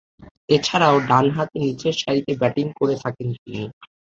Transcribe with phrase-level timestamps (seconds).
[0.49, 3.63] এছাড়াও ডানহাতে নিচের সারিতে ব্যাটিং করে থাকেন তিনি।